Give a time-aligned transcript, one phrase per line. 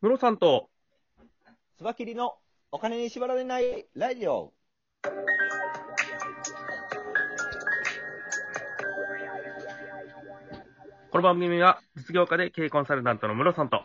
[0.00, 0.70] ムロさんと、
[1.76, 2.36] つばきりの
[2.70, 4.52] お金に縛られないラジオ。
[11.10, 13.82] この番組は実業家で経営コンサルタントのムロさんと、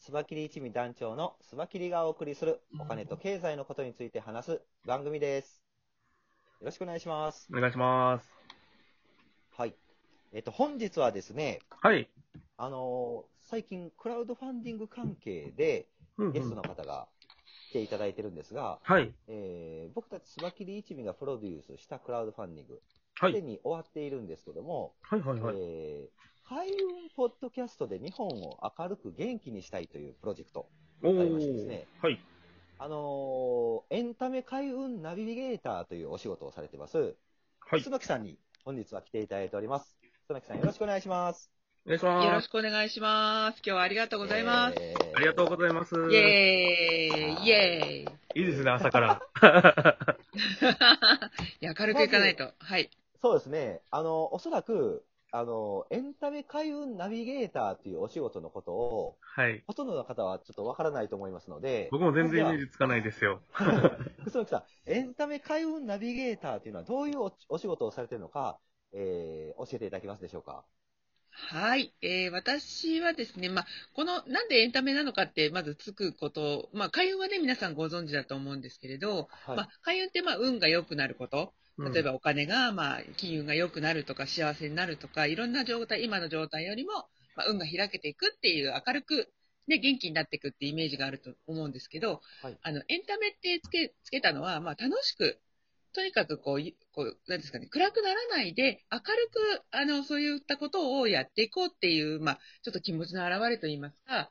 [0.00, 5.62] つばきり一味団長のつばきりがお送りするお金と経済のことについて話す番組です。
[6.60, 7.48] よろしくお願いします。
[7.56, 8.28] お願いします。
[9.56, 9.76] はい。
[10.32, 12.10] えっと、本日はですね、はい。
[12.56, 15.86] あのー最近クラウドファンディング関係で
[16.18, 17.06] うんうんゲストの方が
[17.70, 19.14] 来ていただいてるんですが、はい。
[19.28, 22.80] えー僕たちつばきり一味がプロデュースしたクラウドファンディング、
[23.20, 23.32] はい。
[23.32, 25.54] すでに終わっているんですけども、はいはいはい。
[25.56, 30.66] えー開運ポッドキャストで日本を明るく元気にしたいというプロジェクト。
[31.04, 32.20] おありましてですねはい。
[32.80, 36.98] あのーエンタメ開運ナビゲーターというお仕事をされてます、
[37.60, 37.82] はい。
[37.84, 39.96] 楠木さんに本日は来ていただいております。
[40.26, 41.53] 楠木さんよろしくお願いします。
[41.86, 42.26] お願いします。
[42.26, 43.56] よろしくお願いします。
[43.64, 44.76] 今日はありがとうございます。
[44.78, 45.94] えーありがとうございます。
[45.94, 49.22] イェーイイェーイいいですね、朝から。
[51.60, 52.50] いや、明るくいかないと。
[52.58, 52.90] はい。
[53.22, 53.80] そうですね。
[53.90, 59.62] あの、おそらく、あの、エンタメ開運ナビゲーターというお仕事のことを、はい。
[59.66, 63.40] ほとんどの方はちょっとわからないと思いますので、僕も全然イメージつかないですよ。
[64.24, 68.58] 楠木さん、エンタメ開運ナビゲーターというのはどういうおお仕事をされているのか、
[68.92, 70.64] えー教えていただけますでしょうか？
[71.36, 71.92] はい。
[72.00, 79.56] えー私はですね、まあ、この、なんでエンタメなのかって、まずつくこと、まあ、開運はね、皆さんご存知だと思うんですけれど、はい。
[79.56, 81.52] まあ、開運って、まあ、運が良くなること。
[81.76, 86.92] 例えばお金が、まあ、金運が良くなるとか、幸せになるとか、いろんな状態、今の状態よりも、
[87.34, 89.28] まあ、運が開けていくっていう、明るく、
[89.66, 95.40] ね、元気になっていくっていうイメージがあると思うんですけど、はいあの、エンタメってつけ、つけたのは、まあ、楽しく、
[95.94, 104.30] とにかくこう、いこう、なんですかね、暗くならないで、明るく、あの、そういったことをやっていこうっていう、まあ、ちょっと気持ちの表れといいますか、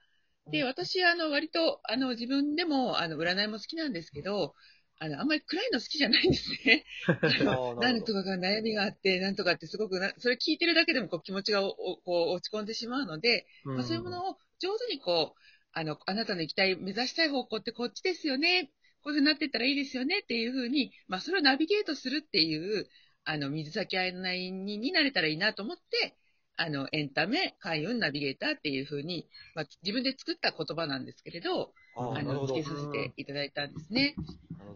[0.52, 4.54] で、私、あの、割と、あの、自分でも、あの、占いも好きなんですけど、
[5.00, 6.86] あの、あんまり暗いの好きじゃないんですね。
[7.78, 15.40] なんとかが悩みがあって、なんとかってすごくな、それ聞いてるだけでもこう気持ちがこう落ち込んでしまうので、うんまあ、そういうものを上手にこう、
[15.72, 18.70] あの、あなたの行きたい、目指したい方向ってこっちですよね。
[19.04, 22.88] こういうふうになっていったらいいですよねっていうふうに、まあ、それをナビゲートするっていう、
[23.26, 26.16] あの、水先案内人になれたらいいなと思って、
[26.58, 31.74] あの、エンタメ、開運ナビゲーターっていうふうに、まあ、自分で作った言葉なんですけれど、
[32.14, 32.56] あの、あーなるほど。
[32.56, 34.16] な付けさせていただいたんですね。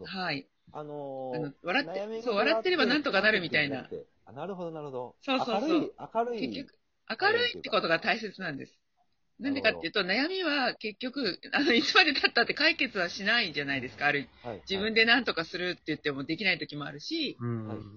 [0.03, 0.47] はい。
[0.71, 3.91] あのー笑ってそう笑ってればなんとかなるみたいな。
[4.25, 5.15] あなるほど、なるほど。
[5.21, 6.39] そうそうそう明るい、明るい。
[6.39, 6.79] 結局、
[7.21, 8.73] 明るいってことが大切なんです。
[9.40, 14.08] なんでかっていうと、悩みは結局、あの、いつまで経ったって解決はしないじゃないですか。
[14.08, 17.38] ある、はい、自分で何とかするって言ってもできない時もあるし、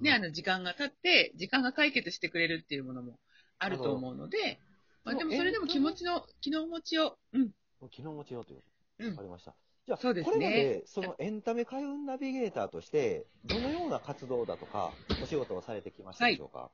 [0.03, 3.19] ね、あの、時間が経って、時間が解決してくれるっていうものも
[3.59, 4.61] あると思うので、
[5.05, 8.63] まあでもそれでも気持ちの、気の持ちを、うん、昨日持ちようというこ
[8.99, 9.05] と。
[9.05, 9.55] うんわかりました。
[9.87, 16.59] じゃあ、そうですねこれまで、そのエンタメ開運ナビゲーターとして、どのような活動だとか、お仕事をされてきましたでしょうか？
[16.59, 16.71] はい。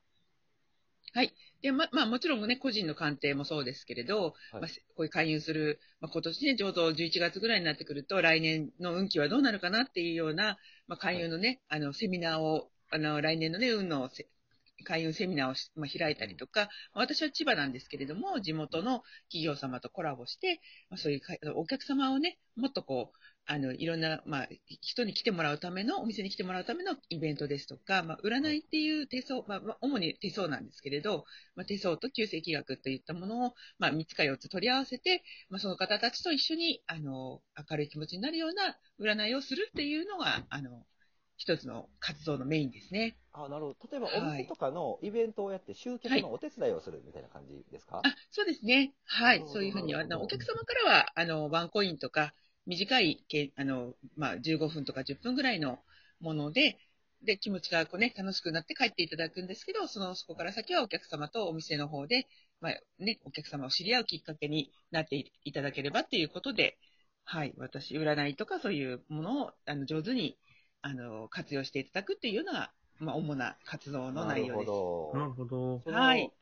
[1.62, 4.62] で、ま、まあもちろんね、個人の鑑定もそうですけれど、はい。
[4.62, 14.26] まあ、こういう勧誘する、まあ、今年ね、ちょうど11月ぐらいになってくると、来年の運気はどうなるかなっていうような、まあ、勧誘のね、あの、セミナーを、あの、来年のね、運のせ
[14.84, 20.60] 開運セミナーをし、まあ、開いたりとか、まあ私は千葉なんですけれども、地元の企業様とコラボして、
[20.90, 24.48] まあ、そういうかお客様をね、もっとこう、あの、いろんな、まあ、
[24.80, 31.24] 人に来てもらうための、お店に来てもらうためのイベントですとか、まあ、占いっていう手相、まあ、まあ主に手相なんですけれど、
[31.54, 37.40] まあ、手相と旧世紀学といったものを、まあ、3つか4つ取り合わせて、まあ、その方たちと一緒に、あの、
[37.70, 40.84] 明るい気持ちになるような占いをするっていうのが、あの、
[41.36, 43.16] 一つの活動のメインですね。
[43.32, 43.88] あなるほど。
[43.92, 48.92] 例えば、はいお店とかのイベントをやって、集客のお手伝いをするみたいな感じですか、あ、そうですね。
[49.04, 52.34] はいそういうふうに、あの、お客様からは、あの、ワンコインとか、
[52.66, 55.78] 短いけ、あの、まあ、15分とか10分ぐらいの
[56.20, 56.78] もので、
[57.22, 62.26] で、気持ちがこうね、楽しくなって帰っていただくんですけど、その、そこから先はお客様とお店の方で、
[62.60, 66.78] まあ、ね、お客様を知り合うきっかけになっていいただければっていうことで、
[67.24, 70.38] はい、私、占いとかそういうものを、あの、上手に、
[70.82, 74.66] あの、活用していただくっていうような、まあ、主な活動の内容です。
[74.66, 75.18] なるほど。
[75.18, 75.80] なるほど。
[75.80, 76.32] そのはい。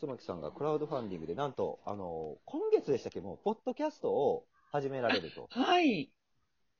[0.00, 5.48] 楠木さんがクラウドファンディングで、なんと、あの、今月でしたっけもう、ポッドキャストを始められると。
[5.50, 6.10] はい。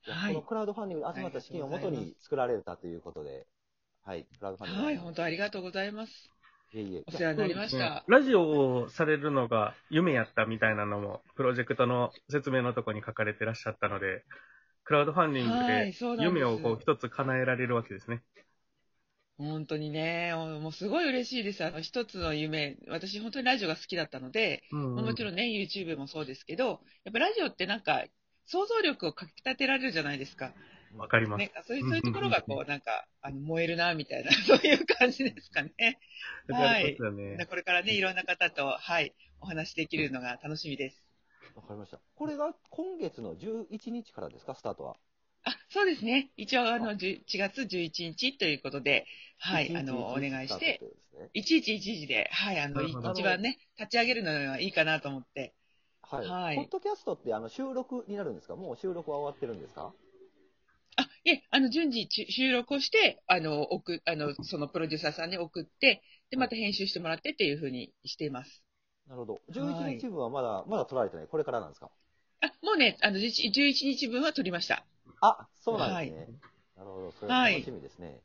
[0.04, 3.46] ではいこのクラウドファンディングで集まった資金をもとに作られたということで、
[4.04, 4.86] はい、クラウドファンディング。
[4.86, 6.12] はい、本当ありがとうございます。
[6.72, 7.02] いえいえ。
[7.06, 8.02] お世話になりました。
[8.08, 14.24] ラジオをされるのが夢やったみたいなのも、プロジェクトの説明のとこに書かれてらっしゃったので、
[14.84, 18.22] クラウドファンディングはいでそうなんです夢をこう一つ叶えられるわけですね。
[19.38, 21.64] 本当にね、もうすごい嬉しいです。
[21.64, 28.04] あの、一つの夢、私本当にラジオが好きだったので、うんもちろんね、YouTube もそうですけど、やっぱラジオってなんか、
[28.46, 30.52] 想像力をかき立てられるじゃないですか。
[30.96, 31.40] わかります。
[31.40, 35.72] ね、そういう、そういうところがこう、なんか、あの、燃えるな、みたいな、 そういう感じですかね。
[36.48, 37.36] わかりますよね。
[37.36, 41.04] でこれからね、いろんな方と、はい、お話できるのが楽しみです。
[41.54, 42.00] わかりました。
[42.14, 44.96] これが今月の11日からですか、スタートは。
[45.72, 46.30] あ、そうですね。
[46.36, 49.06] 一応、あの、11月11日ということで、
[49.38, 55.54] はい、1あの、お願いしてト、ということですね1111で、はい、あの、一番ね、立ち上げるのがいいかなと思って。
[56.02, 56.26] はい。
[56.28, 58.54] はいポッドキャストってあの収録になるんですか？
[58.54, 59.92] もう収録は終わってるんですか？
[60.96, 68.62] あ、いえ、あの、順次ち収録をして、あの、送、あの、そのプロデューサーさんに送って、で、また編集してもらってっていうふうにしています。
[69.08, 69.40] なるほど。
[69.50, 71.26] 11日分はまだ、まだ取られてない。
[71.26, 71.90] これからなんですか？
[72.42, 74.84] あ、もうね、あの、11 11日分は撮りました。
[75.22, 76.28] あ、そうなんですね。
[76.76, 77.12] なるほど。
[77.12, 78.20] それは楽しみですね。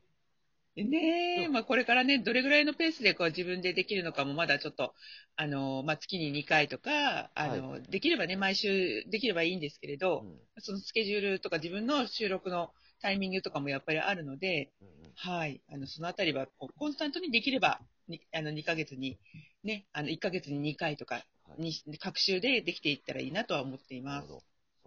[0.76, 4.94] でねえ、まあこれからね、どれぐらいのペースでこう自分でできるのかもまだちょっと、
[5.36, 15.60] あの、まあ月に2回とか、あの、できればね、毎週できればいいんですけれど、うんそのスケジュールとか自分の収録のタイミングとかもやっぱりあるので、うんうんはい。
[15.68, 19.18] あの、そのあたりは、こうコンスタントにできれば、にあの、2ヶ月に、
[19.64, 24.28] ね、あの、1ヶ月に2回とかはいに、各週でできていったらいいなとは思っています。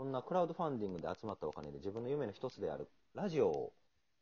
[0.01, 3.73] そんなクラウドファンディングで集まったお金で自分の夢の一つであるラジオを、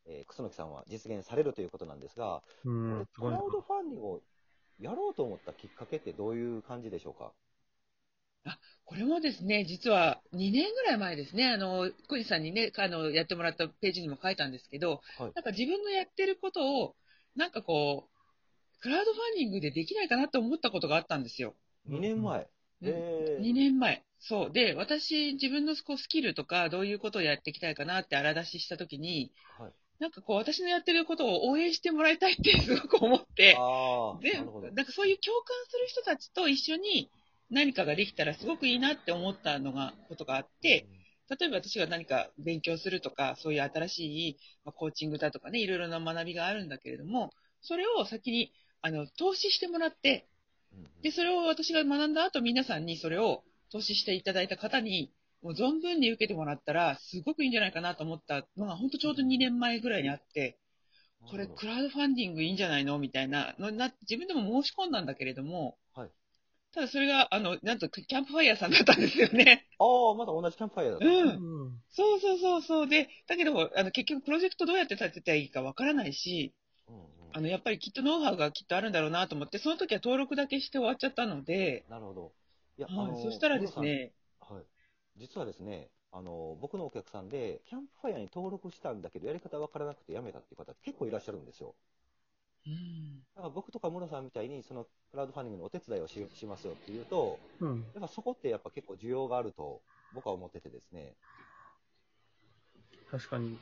[0.04, 4.20] えー、楠木さんは実現されるということなんですが、うん、クラウドファンディングを
[4.78, 7.32] やろうと思ったきっかけってどういう感じでしょうか？
[8.84, 16.94] これもですね、実は2年ぐらい前ですね、あの、小西さんにね、あの、やってもらったページにも書いたんですけど、はいなんか自分のやってることを、
[17.36, 21.54] なんかこう、クラウドファンディングでできないかなと思ったことがあったんですよ。
[21.88, 22.40] ?2 年前。
[22.40, 22.46] うん
[22.82, 24.04] えー2年前。
[24.20, 24.52] そう。
[24.52, 34.44] で、私、自分のこうスキルとか、どういうことをやっていきたいかなって荒出ししたときに、はいなんかこう、私のやってることを応援してもらいたいって すごく思って、ああ、で、な。
[34.72, 37.10] なんかそういう共感する人たちと一緒に
[37.50, 40.86] 何かができたらすごくいいなって思ったのが、ことがあって、
[41.28, 47.30] 例えば私が何か勉強するとか、そういう新しい、まあ、コーチングだとかね、いろいろな学びがあるんだけれども、
[47.60, 50.26] それを先に、あの、投資してもらって、
[51.02, 55.12] で、それを私が学んだ後、皆さんにそれを投資していただいた方に、
[55.42, 60.58] もう存分に受けてもらったら、すごくいいんじゃないかなと思ったのが、本当ちょうど2年前ぐらいにあって、
[61.30, 62.98] これクラウドファンディングいいんじゃないの？
[62.98, 66.10] みたいなのにな自分でも申し込んだんだけれども、はい
[66.72, 69.66] ただそれが、あの、なんと、キャンプファイヤーさんだったんですよね。
[69.80, 71.06] ああ、また同じキャンプファイヤーだった。
[71.08, 71.28] うん。
[71.64, 72.88] うんそうそうそうそう。
[72.88, 76.54] で、だけど、あの、結局プロジェクトどうやって立てたらいいかわからないし、
[76.88, 77.02] うんうん
[77.32, 82.32] あの、やっぱりきっとノウハウがきっとあるんだろうなと思って、その時は登録だけして終わっちゃったので、なるほど。
[82.80, 84.12] いや、はい、そしたらですね。
[84.40, 84.64] はい。
[85.18, 91.74] 実はですね、あの、僕のお客さんで、キャンプファイヤーに登録したんだけど、やり方わからなくてやめたっていう方結構いらっしゃるんですよ。
[92.66, 97.80] うん、だから僕とかムロさんみたいに、そのクラウドファンディングのお手伝いをししますよっていうと、うん。
[97.92, 99.82] やっぱそこってやっぱ結構需要があると
[100.14, 101.14] 僕は思っててですね。
[103.10, 103.58] 確かに。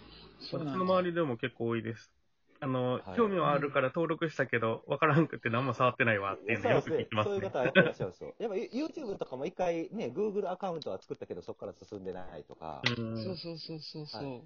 [0.52, 2.17] 私の周りでも結構多いです。
[2.60, 7.34] あの、はい興味はあるから登録したけど、わからんくて何も触ってないわっていうのよく聞きますね。
[7.36, 8.34] そういう方いらっしゃるんですよ。
[8.38, 14.22] やっぱ YouTube とかも一回ね、Google アカウントは作ったけど、そこから進んでないとか、うんそうそうそうそうそう。
[14.22, 14.44] は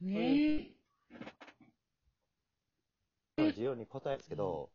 [0.00, 0.82] ねえ。
[3.38, 4.68] 需要に応えるんですけど、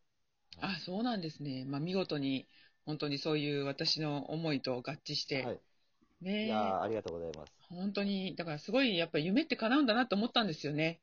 [0.62, 1.66] あ、そうなんですね。
[1.66, 2.48] まあ、見事に、
[2.86, 5.56] 本当にそういう私の思いと合致して、はい。
[5.56, 5.58] い
[6.22, 6.48] ねえ。
[6.48, 7.52] やーありがとうございます。
[7.70, 11.00] 本当に、だからすごい、やっぱり夢って叶うんだなと思ったんですよね。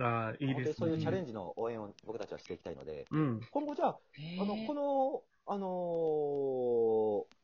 [0.00, 1.22] ああ、いいです本当にそういうチャレね。
[1.22, 3.40] ンジの応援を僕たちはしていきたいので、うん。
[3.50, 7.36] 今後じゃあ、ねあの、この、あのー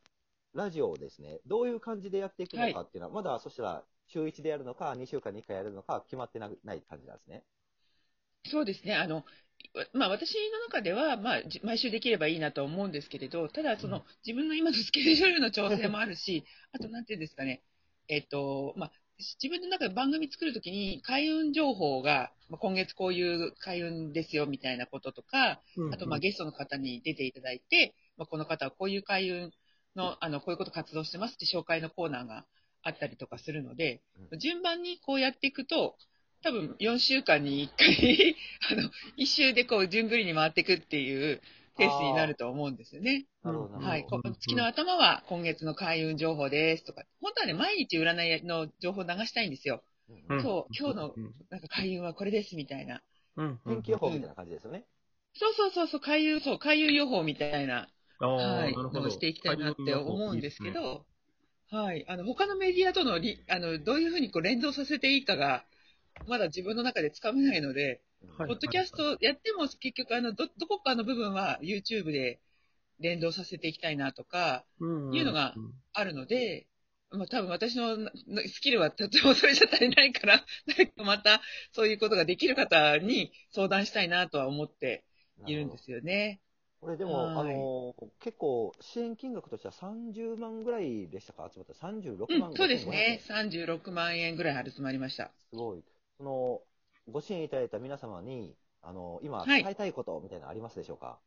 [0.53, 7.43] ラジオをですね、どういう感じでやっていくのかっていうのは、まだそしたら週1でやるのか、2週間に1回やるのか、決まってなない感じなんですね。
[8.45, 8.95] そうですね。
[8.95, 9.25] あの、
[9.93, 17.63] まあ私の中では、まあじ毎週できればいいなと思うんですけれど、ただその、うん自分の今のスケジュールの調整もあるし、あとなんていうんですかね、
[18.07, 25.61] えっ、と、まあ自分の中で番組作るときに開運情報が、まあ、今月こういう開運ですよみたいなこととか、
[25.93, 29.51] あとまあゲストの方に出ていただいて、まあ、この方はこういう開運
[29.95, 32.45] の、あの、こういうこと活動してますって紹介のコーナーが
[32.81, 34.39] あったりとかするので、うん。
[34.39, 35.95] 順番にこうやっていくと、
[36.41, 38.35] 多分4週間に1回、
[38.71, 41.41] あの、1周でこう順繰りに回っていくっていう
[41.79, 43.25] ペースになると思うんですよね。
[43.43, 43.79] なるほど。
[43.79, 44.05] はい。
[44.41, 49.81] 月の頭は今月の開運情報ですとか、本当はね、毎日占いの情報を流したいんですよ。
[50.09, 53.01] うんうんそう今日のうんなんか開運はこれですみたいな。
[53.37, 53.59] うん。
[53.65, 54.85] 天気予報みたいな感じですよね。
[55.33, 57.87] そうそうそうそう、開運、そう、開運予報みたいな
[58.19, 61.05] はい、をしていきたいなって思うんですけいいねど、
[61.71, 65.63] はい、あの、他のメディアとのり、あの、どういうふうにこう連動させていいかが、
[66.27, 68.01] まだ自分の中でつかめないので、はい
[68.37, 72.39] ポッドキャストやっても結局あのど、どこかの部分は YouTube で
[72.99, 75.55] 連動させていきたいなとか、うんいうのが
[75.93, 76.67] あるので、
[77.11, 78.11] まあ多分私のな
[78.47, 85.03] スキルはとてもそれじゃ足りないから、 誰かまたそういうことができる方に相談したいなとは思って
[85.47, 86.41] いるんですよね。
[86.81, 91.49] これでも、はいあのー結構、支援金額としては30万ぐらいでしたか？
[91.53, 93.21] 集まった36万、うん、そうですね。
[93.27, 95.31] 5500円36万円ぐらい集まりました。
[95.51, 95.83] すごい。
[96.17, 96.61] その、
[97.11, 99.63] ご支援いただいた皆様に、あのー今、はい。
[99.63, 101.19] 伝えたいことみたいなのありますでしょうか？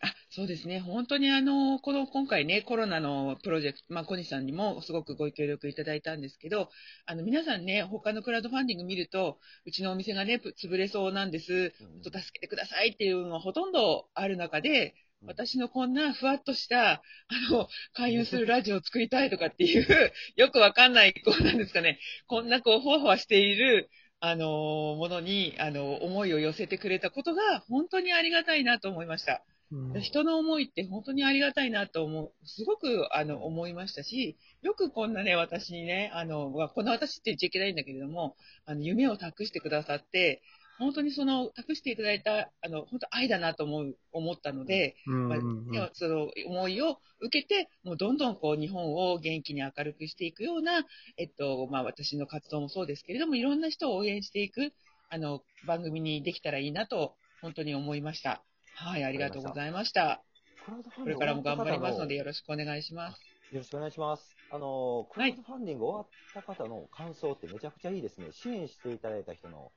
[0.00, 0.80] あ、そうですね。
[0.80, 6.70] 本当にあの、この、今回ね、コロナのプロジェクト、まあ、小西さんにもすごくご協力いただいたんですけど、
[7.06, 11.52] あの、皆さんね、他のクラウドファンディング見ると、うちのお店がね、ぷ潰れそうなんです。
[11.52, 12.02] うん。
[12.02, 15.28] ちょっと助けてくださいっていうのがほとんどある中で、うん。
[15.28, 17.02] 私のこんなふわっとした、あ
[17.50, 23.88] の、勧誘するラジオを作りたいとかっていう、よくわかんない、こうなんですかね、こんなこう、ほわほわしている、
[24.24, 29.42] あの、ものに、あの、思いを寄せてくれたことが、本当にありがたいなと思いました。
[29.72, 40.40] うん人の思いって本当にありがたいなと思う、すごくあの思いましたし、よくこんなね、私にね、あの、まあこんな私って言っちゃいけないんだけれども、あの、夢を託してくださって、
[40.82, 50.84] 本当にその、託していただいた、あの、本当愛だなと思う、思ったので、まあうんうんうんでもその思いを受けて、もうどんどんこう日本を元気に明るくしていくような、
[51.16, 54.72] えっと、まあ私の活動もそうですけれども、いろんな人を応援していく、
[55.08, 58.42] あの、番組にできたらいいなと、本当に思いました。
[58.74, 60.22] はい、ありがとうございました。
[60.64, 63.20] クラウドファンこれディングからも頑張りますので、よろしくお願いします。
[63.52, 64.22] よろしくお願いします。
[64.50, 68.28] あのー、クラウドファンディング終わった方の感想ってめちゃくちゃいいですね。
[68.32, 69.72] 支援していただいた人の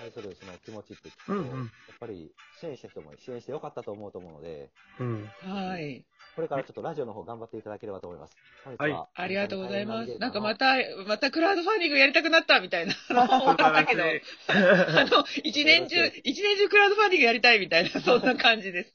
[0.00, 6.02] 対するその気持ちって聞くと、うんうんやっぱり支援した人も支援してよかったと思うと思うので、うんはい。
[6.34, 8.36] これからちょっとラジオの方頑張っていただければと思います。
[8.78, 10.18] はありがとうございます。
[10.18, 12.94] なんかまた、た、またクラウドファンディングやりたくなったみたいな。
[13.10, 18.94] 思ったけど、あの、一年中、一年中クラウドファンディングやりたいみたいな、そんな感じです。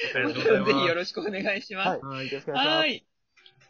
[0.00, 2.04] ぜひよろしくお願いします。
[2.04, 2.26] はい。
[2.50, 3.04] はい。